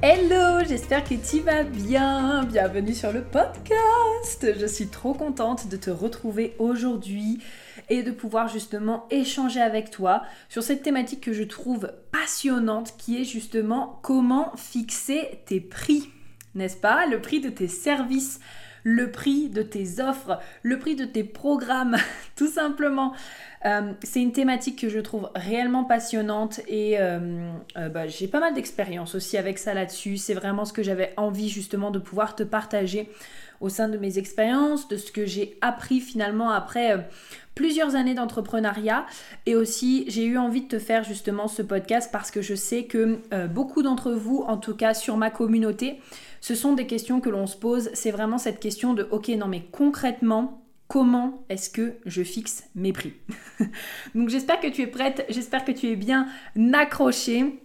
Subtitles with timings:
[0.00, 2.44] Hello, j'espère que tu vas bien.
[2.44, 4.46] Bienvenue sur le podcast.
[4.56, 7.42] Je suis trop contente de te retrouver aujourd'hui
[7.88, 13.20] et de pouvoir justement échanger avec toi sur cette thématique que je trouve passionnante qui
[13.20, 16.08] est justement comment fixer tes prix
[16.54, 17.06] n'est-ce pas?
[17.06, 18.40] Le prix de tes services,
[18.84, 21.96] le prix de tes offres, le prix de tes programmes,
[22.36, 23.14] tout simplement.
[23.64, 28.38] Euh, c'est une thématique que je trouve réellement passionnante et euh, euh, bah, j'ai pas
[28.38, 30.16] mal d'expérience aussi avec ça là-dessus.
[30.16, 33.10] C'est vraiment ce que j'avais envie justement de pouvoir te partager
[33.60, 37.08] au sein de mes expériences, de ce que j'ai appris finalement après
[37.54, 39.04] plusieurs années d'entrepreneuriat
[39.46, 42.84] et aussi j'ai eu envie de te faire justement ce podcast parce que je sais
[42.84, 45.98] que beaucoup d'entre vous, en tout cas sur ma communauté,
[46.40, 47.90] ce sont des questions que l'on se pose.
[47.94, 52.92] C'est vraiment cette question de, ok, non mais concrètement, comment est-ce que je fixe mes
[52.92, 53.12] prix
[54.14, 56.26] Donc j'espère que tu es prête, j'espère que tu es bien
[56.72, 57.60] accrochée.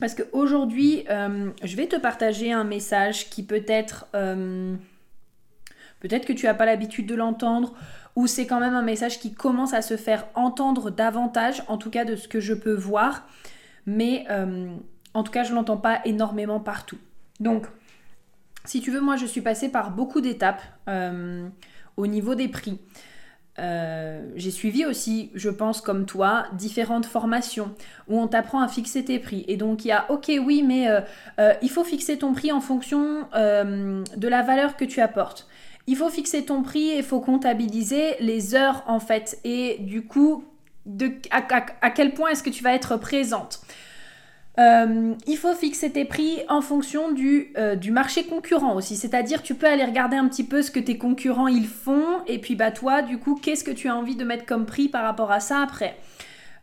[0.00, 4.06] Parce qu'aujourd'hui, euh, je vais te partager un message qui peut être...
[4.14, 4.74] Euh,
[6.02, 7.74] peut-être que tu n'as pas l'habitude de l'entendre,
[8.16, 11.90] ou c'est quand même un message qui commence à se faire entendre davantage, en tout
[11.90, 13.26] cas de ce que je peux voir.
[13.86, 14.74] Mais euh,
[15.14, 16.98] en tout cas, je ne l'entends pas énormément partout.
[17.40, 17.66] Donc,
[18.64, 21.48] si tu veux, moi je suis passée par beaucoup d'étapes euh,
[21.96, 22.80] au niveau des prix.
[23.58, 27.74] Euh, j'ai suivi aussi, je pense comme toi, différentes formations
[28.08, 29.44] où on t'apprend à fixer tes prix.
[29.46, 30.88] Et donc il y a, ok oui, mais
[31.60, 35.48] il faut fixer ton prix en fonction de la valeur que tu apportes.
[35.86, 39.38] Il faut fixer ton prix et il faut comptabiliser les heures en fait.
[39.44, 40.44] Et du coup,
[41.30, 43.60] à quel point est-ce que tu vas être présente?
[44.58, 48.96] Euh, il faut fixer tes prix en fonction du, euh, du marché concurrent aussi.
[48.96, 52.38] C'est-à-dire, tu peux aller regarder un petit peu ce que tes concurrents ils font, et
[52.38, 55.04] puis bah toi, du coup, qu'est-ce que tu as envie de mettre comme prix par
[55.04, 55.96] rapport à ça après?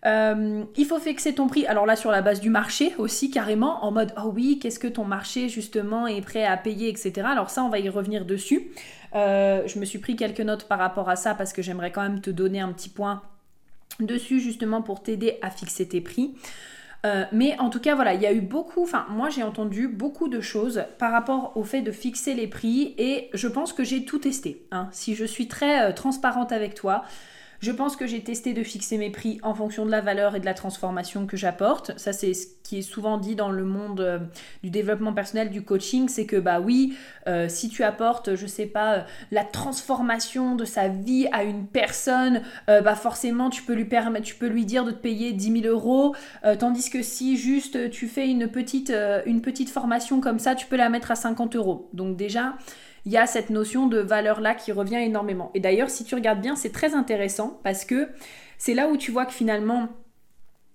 [0.06, 3.84] Euh, il faut fixer ton prix, alors là sur la base du marché aussi carrément,
[3.84, 7.28] en mode oh oui, qu'est-ce que ton marché justement est prêt à payer, etc.
[7.30, 8.69] Alors ça, on va y revenir dessus.
[9.14, 12.22] Je me suis pris quelques notes par rapport à ça parce que j'aimerais quand même
[12.22, 13.22] te donner un petit point
[14.00, 16.36] dessus justement pour t'aider à fixer tes prix.
[17.06, 19.88] Euh, mais en tout cas, voilà, il y a eu beaucoup, enfin moi j'ai entendu
[19.88, 23.84] beaucoup de choses par rapport au fait de fixer les prix et je pense que
[23.84, 24.66] j'ai tout testé.
[24.72, 24.90] Hein.
[24.92, 27.06] Si je suis très euh, transparente avec toi,
[27.59, 30.40] je pense que j'ai testé de fixer mes prix en fonction de la valeur et
[30.40, 31.97] de la transformation que j'apporte.
[31.97, 34.20] Ça, c'est ce qui est souvent dit dans le monde euh,
[34.64, 36.96] du développement personnel, du coaching, c'est que bah oui,
[37.28, 41.66] euh, si tu apportes, je sais pas, euh, la transformation de sa vie à une
[41.66, 45.62] personne, bah forcément tu peux lui permettre, tu peux lui dire de te payer 10
[45.62, 46.16] 000 euros,
[46.59, 48.94] tandis que si juste tu fais une petite,
[49.25, 51.90] une petite formation comme ça, tu peux la mettre à 50 euros.
[51.94, 52.56] Donc déjà,
[53.09, 55.50] il y a cette notion de valeur-là qui revient énormément.
[55.56, 58.08] Et d'ailleurs, si tu regardes bien, c'est très intéressant parce que
[58.59, 59.90] c'est là où tu vois que finalement,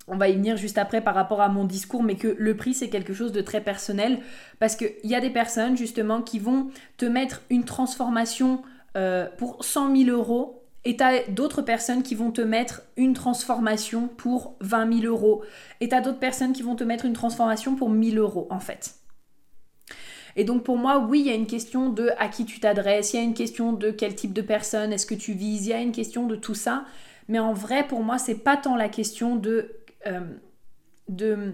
[0.09, 2.73] on va y venir juste après par rapport à mon discours, mais que le prix
[2.73, 4.19] c'est quelque chose de très personnel
[4.59, 8.63] parce qu'il y a des personnes justement qui vont te mettre une transformation
[8.97, 13.13] euh, pour 100 000 euros et tu as d'autres personnes qui vont te mettre une
[13.13, 15.41] transformation pour 20 000 euros
[15.79, 18.59] et tu as d'autres personnes qui vont te mettre une transformation pour 1000 euros en
[18.59, 18.95] fait.
[20.35, 23.13] Et donc pour moi, oui, il y a une question de à qui tu t'adresses,
[23.13, 25.69] il y a une question de quel type de personne est-ce que tu vises, il
[25.69, 26.85] y a une question de tout ça.
[27.27, 29.71] Mais en vrai, pour moi, c'est pas tant la question de,
[30.07, 30.19] euh,
[31.07, 31.53] de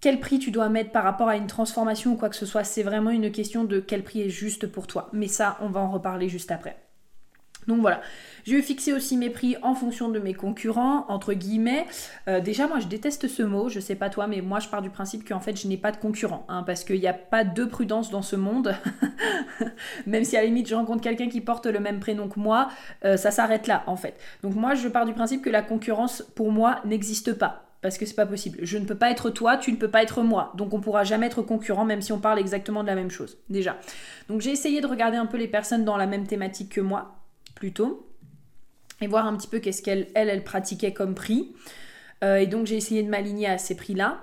[0.00, 2.64] quel prix tu dois mettre par rapport à une transformation ou quoi que ce soit.
[2.64, 5.10] C'est vraiment une question de quel prix est juste pour toi.
[5.12, 6.76] Mais ça, on va en reparler juste après.
[7.66, 8.00] Donc voilà,
[8.46, 11.86] je vais fixer aussi mes prix en fonction de mes concurrents, entre guillemets.
[12.28, 14.82] Euh, déjà, moi, je déteste ce mot, je sais pas toi, mais moi, je pars
[14.82, 17.44] du principe qu'en fait, je n'ai pas de concurrent, hein, parce qu'il n'y a pas
[17.44, 18.74] de prudence dans ce monde.
[20.06, 22.68] même si à la limite, je rencontre quelqu'un qui porte le même prénom que moi,
[23.04, 24.14] euh, ça s'arrête là, en fait.
[24.42, 28.04] Donc moi, je pars du principe que la concurrence, pour moi, n'existe pas parce que
[28.04, 28.58] c'est pas possible.
[28.62, 30.52] Je ne peux pas être toi, tu ne peux pas être moi.
[30.54, 33.38] Donc on pourra jamais être concurrent même si on parle exactement de la même chose.
[33.48, 33.78] Déjà.
[34.28, 37.19] Donc j'ai essayé de regarder un peu les personnes dans la même thématique que moi
[39.00, 41.54] et voir un petit peu qu'est-ce qu'elle, elle, pratiquait comme prix.
[42.22, 44.20] Euh, et donc j'ai essayé de m'aligner à ces prix-là.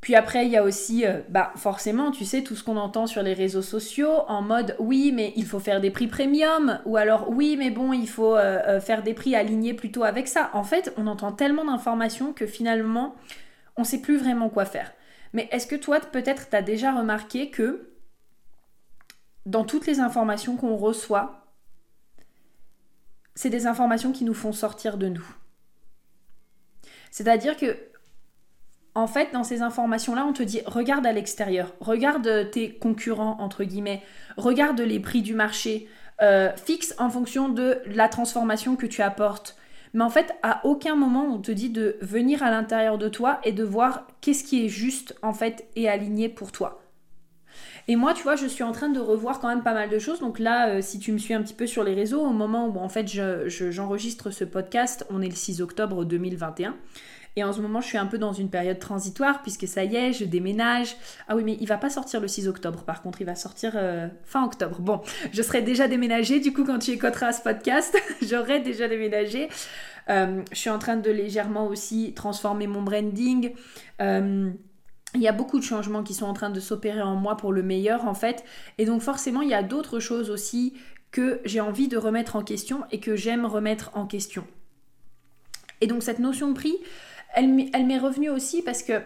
[0.00, 3.06] Puis après, il y a aussi, euh, bah forcément, tu sais, tout ce qu'on entend
[3.06, 6.98] sur les réseaux sociaux en mode oui, mais il faut faire des prix premium, ou
[6.98, 10.50] alors oui, mais bon, il faut euh, faire des prix alignés plutôt avec ça.
[10.52, 13.14] En fait, on entend tellement d'informations que finalement,
[13.76, 14.92] on sait plus vraiment quoi faire.
[15.32, 17.88] Mais est-ce que toi, peut-être, tu as déjà remarqué que
[19.46, 21.43] dans toutes les informations qu'on reçoit,
[23.34, 25.26] c'est des informations qui nous font sortir de nous.
[27.10, 27.76] C'est-à-dire que,
[28.94, 33.64] en fait, dans ces informations-là, on te dit regarde à l'extérieur, regarde tes concurrents, entre
[33.64, 34.02] guillemets,
[34.36, 35.88] regarde les prix du marché,
[36.22, 39.56] euh, fixe en fonction de la transformation que tu apportes.
[39.94, 43.40] Mais en fait, à aucun moment on te dit de venir à l'intérieur de toi
[43.44, 46.83] et de voir qu'est-ce qui est juste en fait et aligné pour toi.
[47.86, 49.98] Et moi, tu vois, je suis en train de revoir quand même pas mal de
[49.98, 50.20] choses.
[50.20, 52.66] Donc là, euh, si tu me suis un petit peu sur les réseaux, au moment
[52.68, 53.06] où en fait
[53.46, 56.74] j'enregistre ce podcast, on est le 6 octobre 2021.
[57.36, 59.96] Et en ce moment, je suis un peu dans une période transitoire puisque ça y
[59.96, 60.96] est, je déménage.
[61.26, 62.84] Ah oui, mais il va pas sortir le 6 octobre.
[62.84, 64.80] Par contre, il va sortir euh, fin octobre.
[64.80, 65.00] Bon,
[65.32, 66.38] je serai déjà déménagée.
[66.38, 69.48] Du coup, quand tu écouteras ce podcast, j'aurai déjà déménagé.
[70.10, 73.52] Euh, je suis en train de légèrement aussi transformer mon branding.
[75.14, 77.52] Il y a beaucoup de changements qui sont en train de s'opérer en moi pour
[77.52, 78.44] le meilleur en fait.
[78.78, 80.74] Et donc forcément, il y a d'autres choses aussi
[81.10, 84.44] que j'ai envie de remettre en question et que j'aime remettre en question.
[85.80, 86.76] Et donc cette notion de prix,
[87.34, 89.02] elle, m'est revenue aussi parce que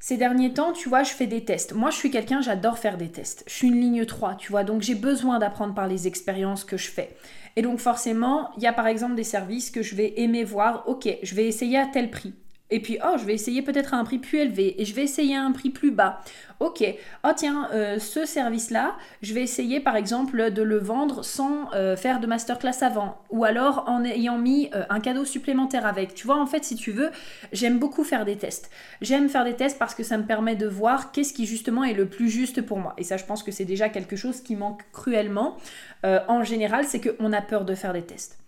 [0.00, 1.74] ces derniers temps, tu vois, je fais des tests.
[1.74, 3.44] Moi, je suis quelqu'un, j'adore faire des tests.
[3.48, 6.76] Je suis une ligne 3, tu vois, donc j'ai besoin d'apprendre par les expériences que
[6.76, 7.16] je fais.
[7.56, 10.84] Et donc forcément, il y a par exemple des services que je vais aimer voir,
[10.88, 12.34] ok, je vais essayer à tel prix.
[12.70, 15.02] Et puis, oh, je vais essayer peut-être à un prix plus élevé et je vais
[15.02, 16.20] essayer à un prix plus bas.
[16.60, 16.84] Ok,
[17.24, 21.96] oh tiens, euh, ce service-là, je vais essayer par exemple de le vendre sans euh,
[21.96, 26.14] faire de masterclass avant ou alors en ayant mis euh, un cadeau supplémentaire avec.
[26.14, 27.10] Tu vois, en fait, si tu veux,
[27.52, 28.70] j'aime beaucoup faire des tests.
[29.00, 31.94] J'aime faire des tests parce que ça me permet de voir qu'est-ce qui justement est
[31.94, 32.94] le plus juste pour moi.
[32.98, 35.56] Et ça, je pense que c'est déjà quelque chose qui manque cruellement
[36.04, 38.38] en général, c'est qu'on a peur de faire des tests.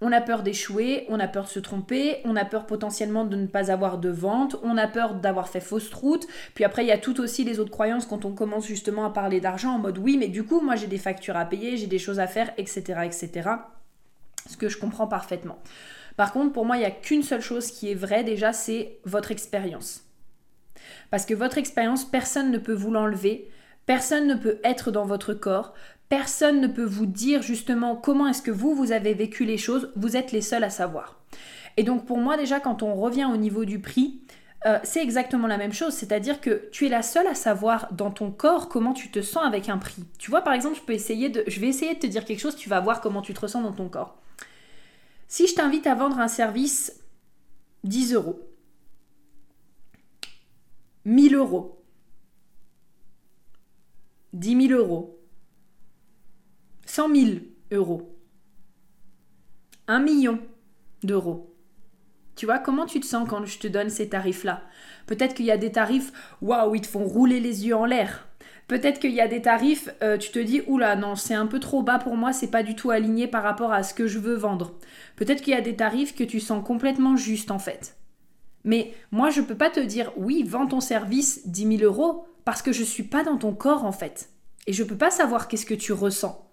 [0.00, 3.34] On a peur d'échouer, on a peur de se tromper, on a peur potentiellement de
[3.34, 6.26] ne pas avoir de vente, on a peur d'avoir fait fausse route.
[6.54, 9.10] Puis après, il y a tout aussi les autres croyances quand on commence justement à
[9.10, 11.88] parler d'argent en mode oui, mais du coup, moi j'ai des factures à payer, j'ai
[11.88, 13.00] des choses à faire, etc.
[13.04, 13.50] etc.
[14.48, 15.58] Ce que je comprends parfaitement.
[16.16, 18.98] Par contre, pour moi, il n'y a qu'une seule chose qui est vraie déjà, c'est
[19.04, 20.04] votre expérience.
[21.10, 23.48] Parce que votre expérience, personne ne peut vous l'enlever,
[23.88, 25.74] personne ne peut être dans votre corps,
[26.08, 29.92] Personne ne peut vous dire justement comment est-ce que vous, vous avez vécu les choses.
[29.94, 31.20] Vous êtes les seuls à savoir.
[31.76, 34.22] Et donc pour moi déjà, quand on revient au niveau du prix,
[34.66, 35.92] euh, c'est exactement la même chose.
[35.92, 39.44] C'est-à-dire que tu es la seule à savoir dans ton corps comment tu te sens
[39.44, 40.02] avec un prix.
[40.18, 42.40] Tu vois, par exemple, je peux essayer de, je vais essayer de te dire quelque
[42.40, 44.16] chose, tu vas voir comment tu te ressens dans ton corps.
[45.28, 47.04] Si je t'invite à vendre un service
[47.84, 48.40] 10 euros,
[51.04, 51.77] 1000 euros,
[54.34, 55.18] 10 000 euros,
[56.86, 57.30] 100 000
[57.72, 58.14] euros.
[59.88, 60.38] 1 million
[61.02, 61.54] d'euros.
[62.36, 64.62] Tu vois, comment tu te sens quand je te donne ces tarifs-là?
[65.06, 68.28] Peut-être qu'il y a des tarifs, waouh, ils te font rouler les yeux en l'air.
[68.68, 71.58] Peut-être qu'il y a des tarifs, euh, tu te dis, oula, non, c'est un peu
[71.58, 74.18] trop bas pour moi, c'est pas du tout aligné par rapport à ce que je
[74.18, 74.74] veux vendre.
[75.16, 77.96] Peut-être qu'il y a des tarifs que tu sens complètement juste en fait.
[78.64, 82.62] Mais moi, je peux pas te dire, oui, vends ton service 10 000 euros, parce
[82.62, 84.30] que je suis pas dans ton corps en fait.
[84.66, 86.50] Et je peux pas savoir qu'est-ce que tu ressens.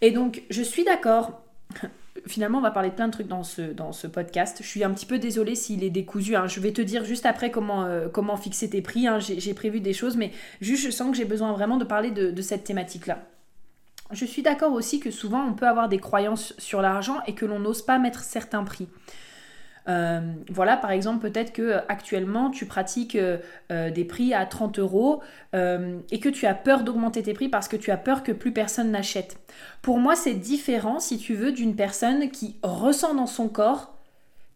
[0.00, 1.42] Et donc, je suis d'accord.
[2.26, 4.60] Finalement, on va parler de plein de trucs dans ce, dans ce podcast.
[4.62, 6.34] Je suis un petit peu désolée s'il est décousu.
[6.34, 6.46] Hein.
[6.46, 9.06] Je vais te dire juste après comment, euh, comment fixer tes prix.
[9.06, 9.18] Hein.
[9.18, 12.40] J'ai prévu des choses, mais juste je sens que j'ai besoin vraiment de parler de
[12.40, 13.18] cette thématique-là.
[14.12, 17.44] Je suis d'accord aussi que souvent on peut avoir des croyances sur l'argent et que
[17.44, 18.88] l'on n'ose pas mettre certains prix.
[19.88, 24.78] Euh, voilà, par exemple, peut-être que euh, actuellement tu pratiques euh, des prix à 30
[24.78, 25.22] euros
[25.54, 28.52] et que tu as peur d'augmenter tes prix parce que tu as peur que plus
[28.52, 29.38] personne n'achète.
[29.80, 33.95] Pour moi, c'est différent, si tu veux, d'une personne qui ressent dans son corps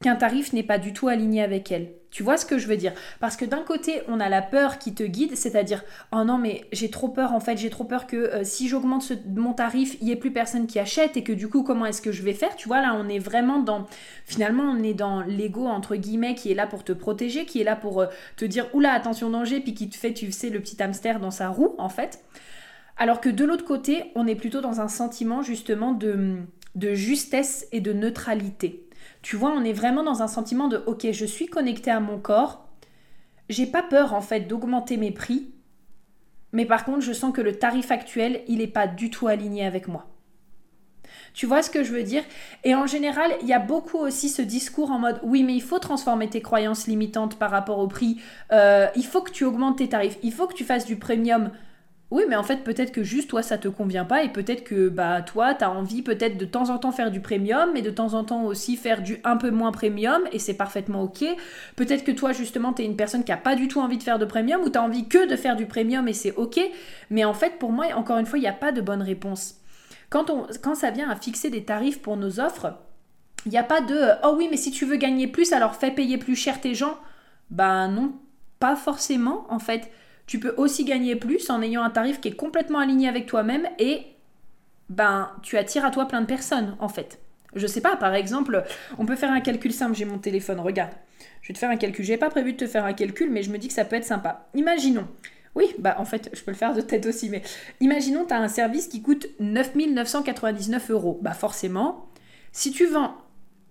[0.03, 1.93] qu'un tarif n'est pas du tout aligné avec elle.
[2.11, 2.95] Tu vois ce que je veux dire?
[3.21, 6.65] Parce que d'un côté, on a la peur qui te guide, c'est-à-dire oh non mais
[6.73, 10.09] j'ai trop peur en fait, j'ai trop peur que euh, si j'augmente mon tarif, il
[10.09, 12.33] y ait plus personne qui achète et que du coup comment est-ce que je vais
[12.33, 12.57] faire?
[12.57, 13.87] Tu vois là, on est vraiment dans
[14.25, 17.65] finalement on est dans l'ego entre guillemets qui est là pour te protéger, qui est
[17.65, 20.61] là pour euh, te dire oula attention danger puis qui te fait tu sais le
[20.61, 22.25] petit hamster dans sa roue en fait.
[22.97, 26.39] Alors que de l'autre côté, on est plutôt dans un sentiment justement de
[26.75, 28.87] de justesse et de neutralité.
[29.23, 32.19] Tu vois, on est vraiment dans un sentiment de OK, je suis connecté à mon
[32.19, 32.67] corps.
[33.49, 35.53] J'ai pas peur en fait d'augmenter mes prix.
[36.53, 39.65] Mais par contre, je sens que le tarif actuel, il n'est pas du tout aligné
[39.65, 40.07] avec moi.
[41.33, 42.25] Tu vois ce que je veux dire?
[42.65, 45.63] Et en général, il y a beaucoup aussi ce discours en mode oui, mais il
[45.63, 48.21] faut transformer tes croyances limitantes par rapport au prix.
[48.53, 50.19] Euh, il faut que tu augmentes tes tarifs.
[50.23, 51.51] Il faut que tu fasses du premium.
[52.11, 54.89] Oui, mais en fait, peut-être que juste toi, ça te convient pas et peut-être que
[54.89, 57.91] bah toi, tu as envie peut-être de temps en temps faire du premium et de
[57.91, 61.25] temps en temps aussi faire du un peu moins premium et c'est parfaitement ok.
[61.77, 64.03] Peut-être que toi, justement, tu es une personne qui a pas du tout envie de
[64.03, 66.59] faire de premium ou tu as envie que de faire du premium et c'est ok.
[67.11, 69.61] Mais en fait, pour moi, encore une fois, il n'y a pas de bonne réponse.
[70.09, 70.27] Quand,
[70.63, 72.75] quand ça vient à fixer des tarifs pour nos offres,
[73.47, 75.93] il n'y a pas de oh oui, mais si tu veux gagner plus, alors fais
[75.93, 76.99] payer plus cher tes gens.
[77.51, 78.13] Ben non,
[78.59, 79.91] pas forcément en fait.
[80.31, 83.67] Tu peux aussi gagner plus en ayant un tarif qui est complètement aligné avec toi-même
[83.81, 84.07] et
[84.89, 87.19] ben tu attires à toi plein de personnes en fait.
[87.57, 88.63] Je sais pas, par exemple,
[88.99, 90.93] on peut faire un calcul simple, j'ai mon téléphone, regarde.
[91.43, 92.05] Je vais te faire un calcul.
[92.05, 93.97] J'ai pas prévu de te faire un calcul, mais je me dis que ça peut
[93.97, 94.47] être sympa.
[94.55, 95.09] Imaginons.
[95.57, 97.43] Oui, bah en fait, je peux le faire de tête aussi, mais
[97.81, 101.19] imaginons tu as un service qui coûte 9999 euros.
[101.23, 102.07] Bah forcément,
[102.53, 103.17] si tu vends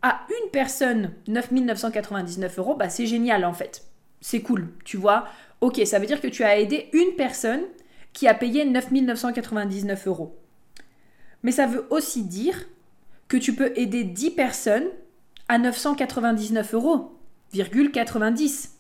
[0.02, 3.86] à une personne 9999 euros, bah c'est génial en fait.
[4.20, 5.30] C'est cool, tu vois.
[5.62, 7.62] Ok, ça veut dire que tu as aidé une personne
[8.14, 10.38] qui a payé 9999 euros.
[11.44, 12.68] Mais ça veut aussi dire
[13.28, 14.88] que tu peux aider 10 personnes
[15.48, 17.12] à 999 euros,
[17.54, 18.78] 90.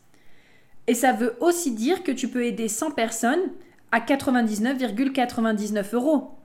[0.88, 3.52] Et ça veut aussi dire que tu peux aider 100 personnes
[3.92, 6.39] à 99,99 euros.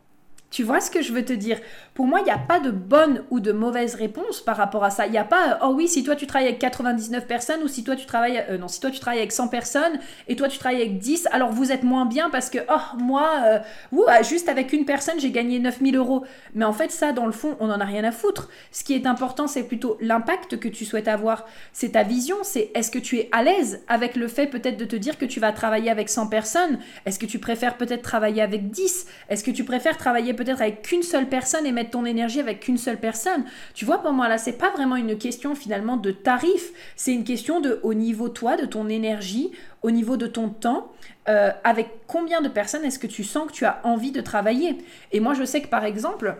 [0.55, 1.59] Tu vois ce que je veux te dire?
[1.95, 4.91] Pour moi, il n'y a pas de bonne ou de mauvaise réponse par rapport à
[4.91, 5.05] ça.
[5.07, 7.83] Il n'y a pas, oh oui, si toi tu travailles avec 99 personnes ou si
[7.83, 10.59] toi tu travailles, euh, non, si toi tu travailles avec 100 personnes et toi tu
[10.59, 13.59] travailles avec 10, alors vous êtes moins bien parce que, oh, moi, euh,
[14.07, 16.25] ah, juste avec une personne, j'ai gagné 9000 euros.
[16.55, 18.49] Mais en fait, ça, dans le fond, on n'en a rien à foutre.
[18.71, 21.47] Ce qui est important, c'est plutôt l'impact que tu souhaites avoir.
[21.73, 24.85] C'est ta vision, c'est est-ce que tu es à l'aise avec le fait peut-être de
[24.85, 26.79] te dire que tu vas travailler avec 100 personnes?
[27.07, 30.61] Est-ce que tu préfères peut-être travailler avec 10 Est-ce que tu préfères travailler peut peut-être
[30.61, 33.45] avec qu'une seule personne et mettre ton énergie avec qu'une seule personne.
[33.75, 37.25] Tu vois, pour moi, là, c'est pas vraiment une question finalement de tarif, c'est une
[37.25, 40.93] question de, au niveau toi, de ton énergie, au niveau de ton temps,
[41.29, 44.79] euh, avec combien de personnes est-ce que tu sens que tu as envie de travailler.
[45.13, 46.37] Et moi, je sais que par exemple,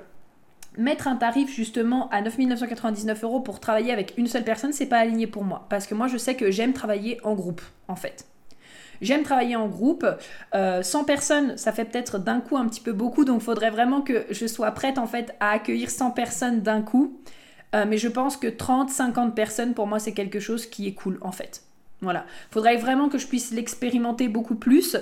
[0.77, 4.87] mettre un tarif justement à 9 999 euros pour travailler avec une seule personne, c'est
[4.87, 5.67] pas aligné pour moi.
[5.71, 8.27] Parce que moi, je sais que j'aime travailler en groupe, en fait.
[9.01, 10.07] J'aime travailler en groupe.
[10.53, 13.71] 100 euh, personnes, ça fait peut-être d'un coup un petit peu beaucoup, donc il faudrait
[13.71, 17.19] vraiment que je sois prête en fait à accueillir 100 personnes d'un coup.
[17.75, 20.95] Euh, mais je pense que 30, 50 personnes, pour moi, c'est quelque chose qui est
[20.95, 21.63] cool en fait.
[22.01, 22.27] Voilà.
[22.51, 24.97] Faudrait vraiment que je puisse l'expérimenter beaucoup plus.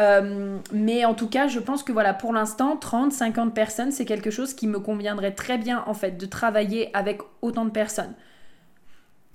[0.00, 4.06] Euh, mais en tout cas, je pense que voilà, pour l'instant, 30, 50 personnes, c'est
[4.06, 8.14] quelque chose qui me conviendrait très bien en fait de travailler avec autant de personnes.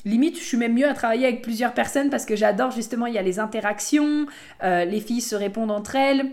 [0.06, 3.14] Limite, je suis même mieux à travailler avec plusieurs personnes parce que j'adore justement, il
[3.14, 4.26] y a les interactions,
[4.64, 6.32] euh, les filles se répondent entre elles.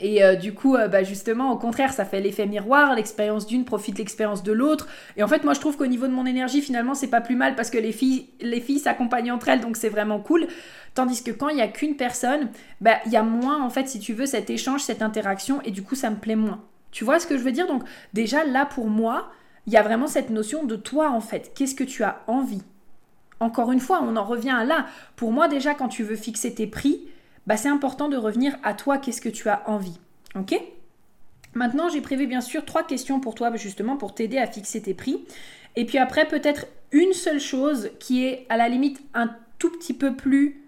[0.00, 3.64] Et euh, du coup, euh, bah justement, au contraire, ça fait l'effet miroir, l'expérience d'une
[3.64, 4.88] profite l'expérience de l'autre.
[5.16, 7.36] Et en fait, moi, je trouve qu'au niveau de mon énergie, finalement, c'est pas plus
[7.36, 10.48] mal parce que les filles, les filles s'accompagnent entre elles, donc c'est vraiment cool.
[10.94, 12.48] Tandis que quand il y a qu'une personne,
[12.80, 15.70] bah il y a moins, en fait, si tu veux, cet échange, cette interaction, et
[15.70, 16.60] du coup, ça me plaît moins.
[16.90, 17.68] Tu vois ce que je veux dire?
[17.68, 19.30] Donc, déjà, là, pour moi,
[19.66, 21.52] il y a vraiment cette notion de toi, en fait.
[21.54, 22.62] Qu'est-ce que tu as envie?
[23.44, 24.86] Encore une fois, on en revient à là.
[25.16, 27.02] Pour moi, déjà, quand tu veux fixer tes prix,
[27.46, 29.98] bah, c'est important de revenir à toi, qu'est-ce que tu as envie.
[30.34, 30.54] Ok?
[31.52, 34.94] Maintenant, j'ai prévu bien sûr trois questions pour toi, justement, pour t'aider à fixer tes
[34.94, 35.24] prix.
[35.76, 39.94] Et puis après, peut-être une seule chose qui est à la limite un tout petit
[39.94, 40.62] peu plus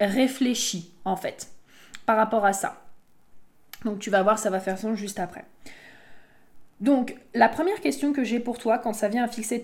[0.00, 1.48] réfléchie, en fait,
[2.06, 2.82] par rapport à ça.
[3.84, 5.44] Donc tu vas voir, ça va faire son juste après.
[6.80, 9.62] Donc, la première question que j'ai pour toi quand ça vient à fixer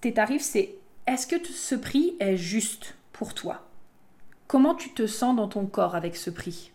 [0.00, 0.74] tes tarifs, c'est
[1.06, 3.62] est-ce que ce prix est juste pour toi?
[4.46, 6.72] Comment tu te sens dans ton corps avec ce prix?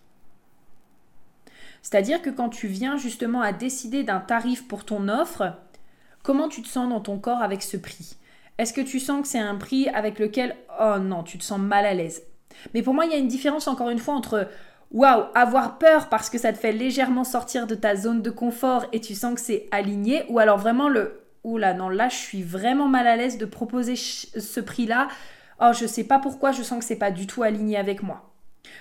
[1.81, 5.53] C'est-à-dire que quand tu viens justement à décider d'un tarif pour ton offre,
[6.23, 8.17] comment tu te sens dans ton corps avec ce prix?
[8.57, 11.59] Est-ce que tu sens que c'est un prix avec lequel, oh non, tu te sens
[11.59, 12.23] mal à l'aise?
[12.73, 14.47] Mais pour moi, il y a une différence encore une fois entre
[14.91, 18.85] waouh, avoir peur parce que ça te fait légèrement sortir de ta zone de confort
[18.91, 22.43] et tu sens que c'est aligné, ou alors vraiment le oula, non, là, je suis
[22.43, 25.07] vraiment mal à l'aise de proposer ce prix-là.
[25.59, 28.31] Oh, je sais pas pourquoi, je sens que c'est pas du tout aligné avec moi.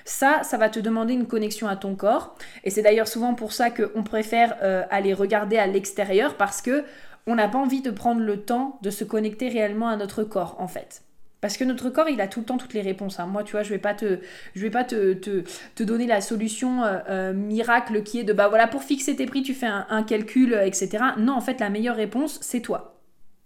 [0.05, 2.37] Ça, ça va te demander une connexion à ton corps.
[2.65, 6.85] Et c'est d'ailleurs souvent pour ça qu'on préfère euh, aller regarder à l'extérieur parce que
[7.27, 10.57] on n'a pas envie de prendre le temps de se connecter réellement à notre corps,
[10.59, 11.03] en fait.
[11.41, 13.19] Parce que notre corps, il a tout le temps toutes les réponses.
[13.19, 13.27] Hein.
[13.27, 14.19] Moi, tu vois, je vais pas te,
[14.55, 18.67] vais pas te, te, donner la solution euh, euh, miracle qui est de bah voilà
[18.67, 21.03] pour fixer tes prix, tu fais un, calcul, euh, etc.
[21.17, 23.01] Non, en fait, la meilleure réponse, c'est toi.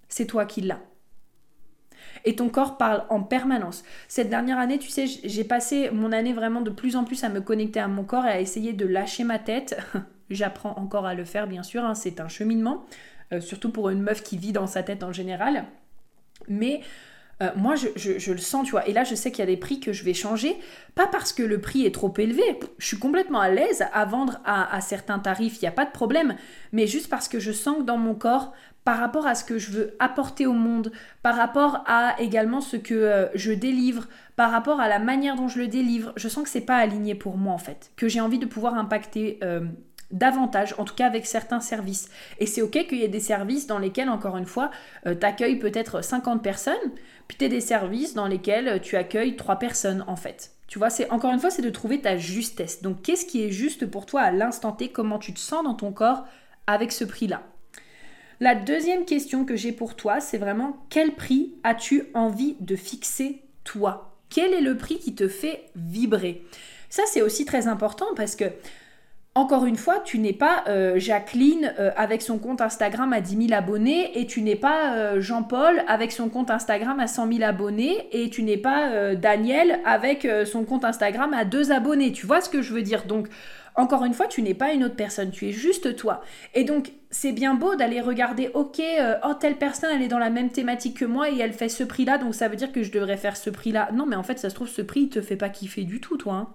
[0.09, 0.81] C'est toi qui l'as.
[2.25, 3.85] Et ton corps parle en permanence.
[4.09, 7.29] Cette dernière année, tu sais, j'ai passé mon année vraiment de plus en plus à
[7.29, 9.79] me connecter à mon corps et à essayer de lâcher ma tête.
[10.31, 11.85] J'apprends encore à le faire, bien sûr.
[11.85, 12.87] Hein, c'est un cheminement,
[13.41, 15.67] surtout pour une meuf qui vit dans sa tête en général.
[16.49, 16.81] Mais
[17.43, 18.89] euh, moi, je, le sens, tu vois.
[18.89, 20.57] Et là, je sais qu'il y a des prix que je vais changer.
[20.95, 22.43] Pas parce que le prix est trop élevé.
[22.79, 25.57] Je suis complètement à l'aise à vendre à, certains tarifs.
[25.57, 26.37] Il n'y a pas de problème.
[26.73, 28.53] Mais juste parce que je sens que dans mon corps,
[28.85, 32.77] par rapport à ce que je veux apporter au monde, par rapport à également ce
[32.77, 36.45] que euh, je délivre, par rapport à la manière dont je le délivre, je sens
[36.45, 37.91] que c'est pas aligné pour moi en fait.
[37.97, 39.39] Que j'ai envie de pouvoir impacter.
[39.43, 39.61] Euh,
[40.15, 42.09] davantage, en tout cas avec certains services.
[42.39, 44.71] Et c'est ok qu'il y ait des services dans lesquels, encore une fois,
[45.05, 46.75] tu accueilles peut-être 50 personnes,
[47.29, 50.53] puis tu des services dans lesquels tu accueilles trois personnes en fait.
[50.67, 52.81] Tu vois, encore une fois, c'est de trouver ta justesse.
[52.81, 54.89] Donc, qu'est-ce qui est juste pour toi à l'instant T?
[54.89, 56.25] Comment tu te sens dans ton corps
[56.67, 57.43] avec ce prix-là?
[58.41, 63.43] La deuxième question que j'ai pour toi, c'est vraiment quel prix as-tu envie de fixer
[63.63, 64.17] toi?
[64.31, 66.45] Quel est le prix qui te fait vibrer?
[66.89, 68.47] Ça, c'est aussi très important parce que
[69.37, 73.49] encore une fois, tu n'es pas euh, Jacqueline euh, avec son compte Instagram à 10
[73.49, 77.43] 000 abonnés et tu n'es pas euh, Jean-Paul avec son compte Instagram à 100 000
[77.43, 82.13] abonnés et tu n'es pas Daniel avec son compte Instagram à 2 abonnés.
[82.13, 83.07] Tu vois ce que je veux dire?
[83.07, 83.27] Donc,
[83.75, 86.23] encore une fois, tu n'es pas une autre personne, tu es juste toi.
[86.55, 88.81] Et donc, c'est bien beau d'aller regarder, ok,
[89.25, 91.83] oh, telle personne, elle est dans la même thématique que moi et elle fait ce
[91.83, 93.91] prix-là, donc ça veut dire que je devrais faire ce prix-là.
[93.93, 96.01] Non, mais en fait, ça se trouve, ce prix, il te fait pas kiffer du
[96.01, 96.35] tout, toi.
[96.35, 96.49] Hein.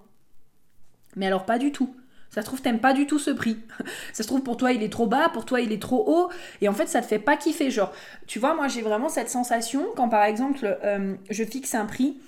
[1.16, 1.94] Mais alors, pas du tout.
[2.30, 3.58] Ça se trouve, t'aimes pas du tout ce prix.
[4.12, 6.30] ça se trouve, pour toi, il est trop bas, pour toi, il est trop haut.
[6.60, 7.70] Et en fait, ça te fait pas kiffer.
[7.70, 7.92] Genre,
[8.26, 12.18] tu vois, moi, j'ai vraiment cette sensation quand, par exemple, euh, je fixe un prix.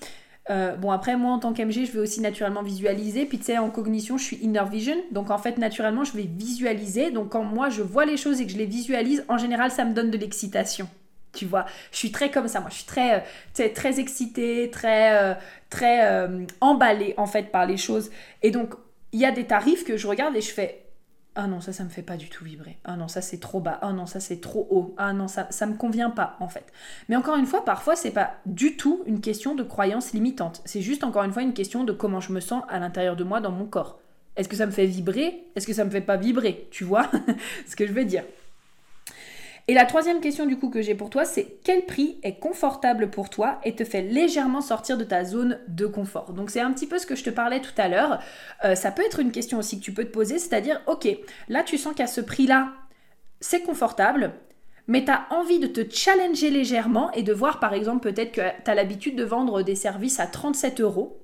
[0.51, 3.27] Euh, bon, après, moi, en tant qu'MG, je vais aussi naturellement visualiser.
[3.27, 4.97] Puis, tu sais, en cognition, je suis inner vision.
[5.13, 7.13] Donc, en fait, naturellement, je vais visualiser.
[7.13, 9.85] Donc, quand moi, je vois les choses et que je les visualise, en général, ça
[9.85, 10.89] me donne de l'excitation.
[11.33, 12.59] Tu vois, je suis très comme ça.
[12.59, 13.25] Moi, je suis très,
[13.61, 15.39] euh, très excitée, très,
[15.71, 16.29] très
[16.61, 18.11] emballée, en fait, par les choses.
[18.43, 18.75] Et donc,
[19.13, 20.83] il y a des tarifs que je regarde et je fais
[21.35, 22.77] ah non, ça, ça me fait pas du tout vibrer.
[22.85, 23.79] Ah non, ça, c'est trop bas.
[23.81, 24.95] Ah non, ça, c'est trop haut.
[24.99, 26.67] Ah non, ça, ça me convient pas, en fait.
[27.09, 30.61] Mais encore une fois, parfois, c'est pas du tout une question de croyance limitante.
[30.67, 33.25] C'est juste, encore une fois, une question de comment je me sens à l'intérieur de
[33.25, 33.99] moi, dans mon corps.
[34.37, 35.45] Est-ce que ça me fait vibrer?
[35.57, 36.69] Est-ce que ça me fait pas vibrer?
[36.71, 37.11] Tu vois
[37.67, 38.25] ce que je veux dire
[39.69, 43.11] et la troisième question du coup que j'ai pour toi, c'est quel prix est confortable
[43.11, 46.33] pour toi et te fait légèrement sortir de ta zone de confort?
[46.33, 48.21] Donc c'est un petit peu ce que je te parlais tout à l'heure.
[48.65, 51.09] Euh, ça peut être une question aussi que tu peux te poser, c'est-à-dire, ok,
[51.49, 52.73] là tu sens qu'à ce prix-là,
[53.41, 54.33] c'est confortable,
[54.89, 58.41] mais tu as envie de te challenger légèrement et de voir par exemple peut-être que
[58.65, 61.22] tu as l'habitude de vendre des services à 37 euros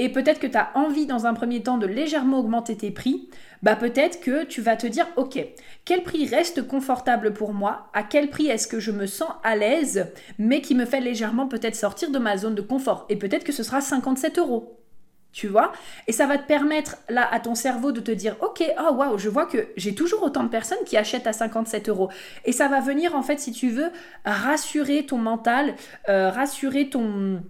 [0.00, 3.28] et peut-être que tu as envie dans un premier temps de légèrement augmenter tes prix,
[3.62, 5.38] bah peut-être que tu vas te dire OK,
[5.84, 7.90] quel prix reste confortable pour moi?
[7.92, 10.06] À quel prix est-ce que je me sens à l'aise
[10.38, 13.04] mais qui me fait légèrement peut-être sortir de ma zone de confort?
[13.10, 14.78] Et peut-être que ce sera 57 euros.
[15.32, 15.70] Tu vois?
[16.08, 19.18] Et ça va te permettre là à ton cerveau de te dire Ok, oh waouh,
[19.18, 22.08] je vois que j'ai toujours autant de personnes qui achètent à 57 euros.
[22.46, 23.90] Et ça va venir en fait, si tu veux,
[24.24, 25.74] rassurer ton mental,
[26.08, 27.42] euh, rassurer ton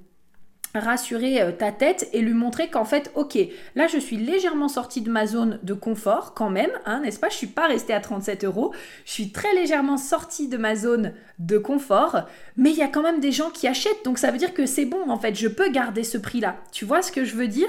[0.75, 3.39] rassurer euh, ta tête et lui montrer qu'en fait, ok,
[3.75, 7.29] là je suis légèrement sortie de ma zone de confort quand même, hein, n'est-ce pas?
[7.29, 8.73] Je suis pas restée à 37 euros,
[9.05, 12.23] je suis très légèrement sortie de ma zone de confort,
[12.57, 14.67] mais il y a quand même des gens qui achètent, donc ça veut dire que
[14.67, 16.57] c'est bon en fait, je peux garder ce prix-là.
[16.73, 17.69] Tu vois ce que je veux dire?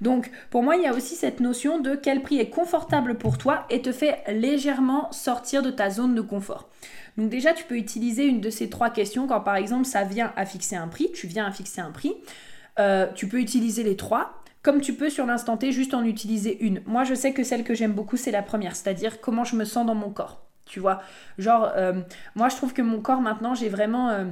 [0.00, 3.38] Donc pour moi, il y a aussi cette notion de quel prix est confortable pour
[3.38, 6.68] toi et te fait légèrement sortir de ta zone de confort.
[7.18, 10.32] Donc déjà, tu peux utiliser une de ces trois questions quand par exemple ça vient
[10.36, 12.14] à fixer un prix, tu viens à fixer un prix.
[12.78, 16.64] Euh, tu peux utiliser les trois, comme tu peux sur l'instant T juste en utiliser
[16.64, 16.80] une.
[16.86, 19.64] Moi, je sais que celle que j'aime beaucoup, c'est la première, c'est-à-dire comment je me
[19.64, 20.46] sens dans mon corps.
[20.64, 21.02] Tu vois,
[21.38, 22.02] genre, euh,
[22.36, 24.10] moi je trouve que mon corps maintenant, j'ai vraiment...
[24.10, 24.24] Euh,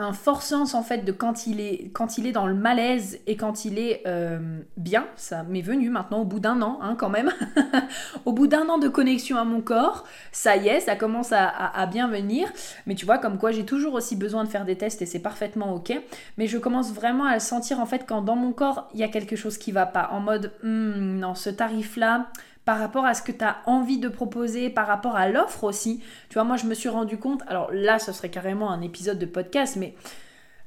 [0.00, 3.18] un fort sens en fait de quand il est, quand il est dans le malaise
[3.26, 5.06] et quand il est euh, bien.
[5.16, 7.32] Ça m'est venu maintenant au bout d'un an hein, quand même.
[8.24, 11.86] au bout d'un an de connexion à mon corps, ça y est, ça commence à,
[11.86, 12.48] bien venir.
[12.86, 15.18] Mais tu vois, comme quoi j'ai toujours aussi besoin de faire des tests et c'est
[15.18, 16.00] parfaitement ok.
[16.36, 19.04] Mais je commence vraiment à le sentir en fait quand dans mon corps il y
[19.04, 20.10] a quelque chose qui va pas.
[20.12, 22.28] En mode, hmm, non, ce tarif là
[22.68, 26.02] par rapport à ce que tu as envie de proposer, par rapport à l'offre aussi.
[26.28, 29.18] Tu vois, moi je me suis rendu compte, alors là ce serait carrément un épisode
[29.18, 29.94] de podcast, mais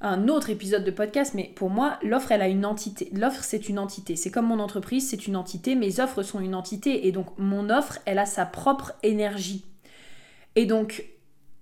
[0.02, 3.12] un autre épisode de podcast, mais pour moi, l'offre, elle a une entité.
[3.14, 4.16] L'offre, c'est une entité.
[4.16, 5.76] C'est comme mon entreprise, c'est une entité.
[5.76, 7.06] Mes offres sont une entité.
[7.06, 9.64] Et donc, mon offre, elle a sa propre énergie.
[10.56, 11.06] Et donc,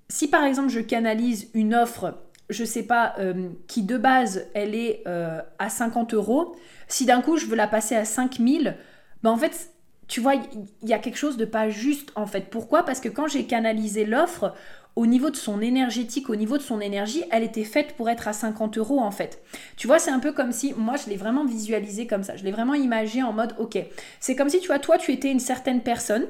[0.07, 2.17] si par exemple, je canalise une offre,
[2.49, 6.55] je sais pas, euh, qui de base, elle est euh, à 50 euros,
[6.87, 8.77] si d'un coup, je veux la passer à 5000,
[9.21, 9.73] ben en fait,
[10.09, 12.49] tu vois, il y a quelque chose de pas juste en fait.
[12.49, 12.83] Pourquoi?
[12.83, 14.53] Parce que quand j'ai canalisé l'offre,
[14.95, 18.27] au niveau de son énergétique, au niveau de son énergie, elle était faite pour être
[18.27, 19.41] à 50 euros en fait.
[19.77, 22.43] Tu vois, c'est un peu comme si, moi je l'ai vraiment visualisé comme ça, je
[22.43, 23.77] l'ai vraiment imagé en mode, ok,
[24.19, 26.27] c'est comme si tu vois, toi tu étais une certaine personne,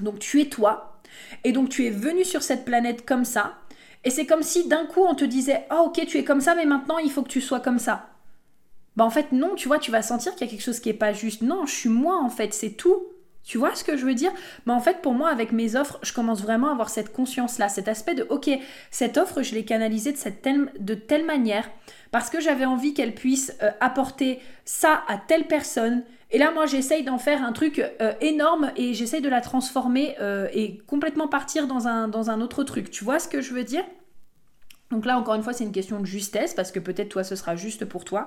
[0.00, 0.98] donc tu es toi,
[1.44, 3.58] et donc tu es venu sur cette planète comme ça,
[4.04, 6.54] Et c'est comme si d'un coup on te disait Ah, ok, tu es comme ça,
[6.54, 8.08] mais maintenant il faut que tu sois comme ça.
[8.98, 10.88] Bah, en fait, non, tu vois, tu vas sentir qu'il y a quelque chose qui
[10.88, 11.42] est pas juste.
[11.42, 13.06] Non, je suis moi, en fait, c'est tout.
[13.44, 14.32] Tu vois ce que je veux dire?
[14.66, 17.68] Mais en fait, pour moi, avec mes offres, je commence vraiment à avoir cette conscience-là,
[17.68, 18.50] cet aspect de, ok,
[18.90, 21.70] cette offre, je l'ai canalisée de, cette telle, de telle manière
[22.10, 26.02] parce que j'avais envie qu'elle puisse euh, apporter ça à telle personne.
[26.32, 30.16] Et là, moi, j'essaye d'en faire un truc euh, énorme et j'essaye de la transformer
[30.20, 32.90] euh, et complètement partir dans un, dans un autre truc.
[32.90, 33.84] Tu vois ce que je veux dire?
[34.90, 37.36] Donc là, encore une fois, c'est une question de justesse, parce que peut-être toi, ce
[37.36, 38.26] sera juste pour toi.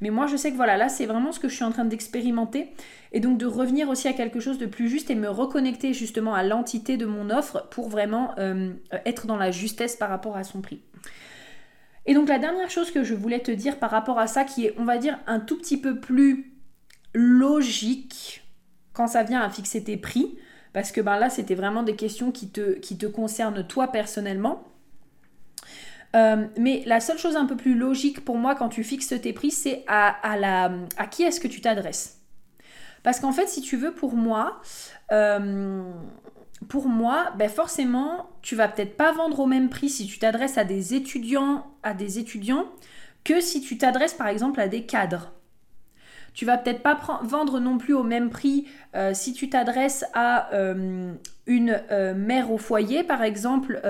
[0.00, 1.84] Mais moi, je sais que voilà, là, c'est vraiment ce que je suis en train
[1.84, 2.72] d'expérimenter.
[3.12, 6.34] Et donc de revenir aussi à quelque chose de plus juste et me reconnecter justement
[6.34, 8.72] à l'entité de mon offre pour vraiment euh,
[9.04, 10.82] être dans la justesse par rapport à son prix.
[12.04, 14.66] Et donc la dernière chose que je voulais te dire par rapport à ça, qui
[14.66, 16.52] est, on va dire, un tout petit peu plus
[17.14, 18.44] logique
[18.92, 20.38] quand ça vient à fixer tes prix,
[20.72, 24.62] parce que ben là, c'était vraiment des questions qui te, qui te concernent toi personnellement.
[26.16, 29.32] Euh, mais la seule chose un peu plus logique pour moi quand tu fixes tes
[29.32, 30.14] prix, c'est à,
[31.10, 32.20] qui est-ce que tu t'adresses?
[33.02, 34.60] Parce qu'en fait, si tu veux, pour moi,
[35.12, 35.84] euh,
[36.68, 40.58] pour moi, ben forcément, tu vas peut-être pas vendre au même prix si tu t'adresses
[40.58, 42.64] à des étudiants, à des étudiants,
[43.22, 45.32] que si tu t'adresses par exemple à des cadres.
[46.32, 50.50] Tu vas peut-être pas vendre non plus au même prix euh, si tu t'adresses à
[51.46, 51.82] une
[52.16, 53.80] mère au foyer, par exemple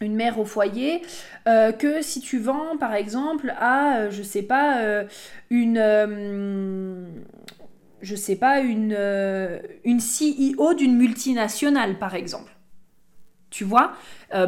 [0.00, 1.02] une mère au foyer
[1.46, 5.04] euh, que si tu vends par exemple à euh, je sais pas euh,
[5.50, 5.78] une
[8.02, 8.96] je sais pas une
[9.84, 12.50] une CEO d'une multinationale par exemple.
[13.50, 13.92] Tu vois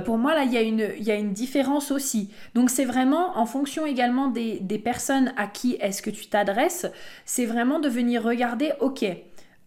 [0.04, 2.30] pour moi là il y, a une, y a une différence aussi.
[2.54, 6.86] Donc c'est vraiment en fonction également des, des personnes à qui est-ce que tu t'adresses
[7.24, 9.04] c'est vraiment de venir regarder ok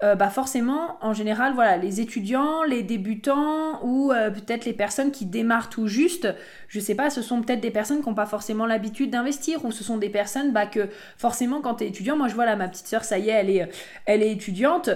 [0.02, 5.12] euh, bah forcément, en général, voilà, les étudiants, les débutants ou euh, peut-être les personnes
[5.12, 6.34] qui démarrent tout juste,
[6.70, 9.74] je sais pas, ce sont peut-être des personnes qui n'ont pas forcément l'habitude d'investir ou
[9.74, 12.56] ce sont des personnes bah, que forcément quand tu es étudiant, moi je vois là
[12.56, 13.70] ma petite soeur, ça y est, elle est,
[14.06, 14.90] elle est étudiante,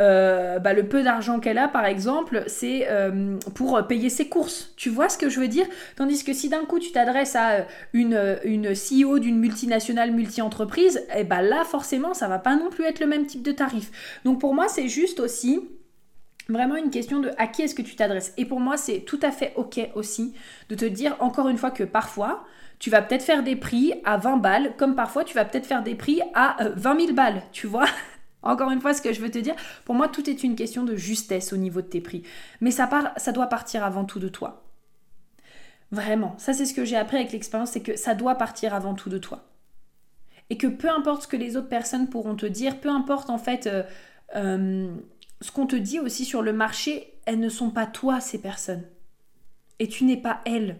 [0.00, 4.72] euh, bah, le peu d'argent qu'elle a, par exemple, c'est euh, pour payer ses courses.
[4.76, 5.66] Tu vois ce que je veux dire?
[5.96, 10.98] Tandis que si d'un coup tu t'adresses à euh, une, une CEO d'une multinationale multi-entreprise,
[11.14, 13.50] et eh bah là forcément ça va pas non plus être le même type de
[13.52, 14.20] tarif.
[14.24, 15.60] Donc pour moi c'est juste aussi
[16.48, 18.32] vraiment une question de à qui est-ce que tu t'adresses.
[18.36, 20.32] Et pour moi c'est tout à fait ok aussi
[20.68, 22.44] de te dire encore une fois que parfois
[22.78, 25.82] tu vas peut-être faire des prix à 20 balles, comme parfois tu vas peut-être faire
[25.82, 27.86] des prix à 20 000 balles, tu vois?
[28.42, 30.84] Encore une fois, ce que je veux te dire, pour moi, tout est une question
[30.84, 32.22] de justesse au niveau de tes prix.
[32.60, 34.68] Mais ça, part, ça doit partir avant tout de toi.
[35.90, 38.94] Vraiment, ça c'est ce que j'ai appris avec l'expérience, c'est que ça doit partir avant
[38.94, 39.44] tout de toi.
[40.50, 43.38] Et que peu importe ce que les autres personnes pourront te dire, peu importe en
[43.38, 43.82] fait euh,
[44.36, 44.94] euh,
[45.40, 48.84] ce qu'on te dit aussi sur le marché, elles ne sont pas toi ces personnes.
[49.78, 50.78] Et tu n'es pas elles.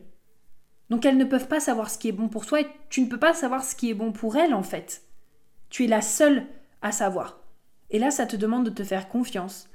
[0.90, 3.08] Donc elles ne peuvent pas savoir ce qui est bon pour toi et tu ne
[3.08, 5.02] peux pas savoir ce qui est bon pour elles en fait.
[5.70, 6.46] Tu es la seule
[6.82, 7.38] à savoir.
[7.90, 9.68] Et là, ça te demande de te faire confiance.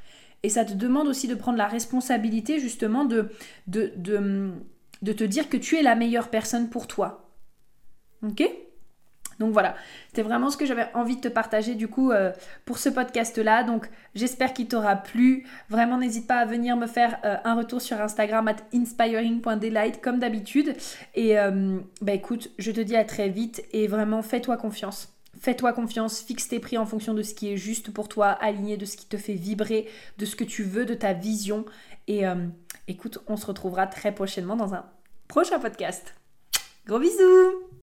[0.44, 3.30] Et ça te demande aussi de prendre la responsabilité justement de,
[3.68, 7.30] de, de, te dire que tu es la meilleure personne pour toi.
[8.24, 8.44] Ok?
[9.40, 9.76] Donc voilà,
[10.08, 12.32] c'était vraiment ce que j'avais envie de te partager du coup euh,
[12.66, 13.64] pour ce podcast-là.
[13.64, 15.48] Donc j'espère qu'il t'aura plu.
[15.70, 20.20] Vraiment, n'hésite pas à venir me faire euh, un retour sur Instagram at inspiring.delight comme
[20.20, 20.76] d'habitude.
[21.16, 25.13] Et euh, bah écoute, je te dis à très vite et vraiment fais-toi confiance.
[25.44, 28.78] Fais-toi confiance, fixe tes prix en fonction de ce qui est juste pour toi, aligné
[28.78, 31.66] de ce qui te fait vibrer, de ce que tu veux, de ta vision.
[32.08, 32.48] Et euh,
[32.88, 34.86] écoute, on se retrouvera très prochainement dans un
[35.28, 36.16] prochain podcast.
[36.88, 37.64] Gros bisous